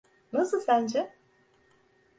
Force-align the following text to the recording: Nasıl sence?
Nasıl 0.33 0.59
sence? 0.59 1.13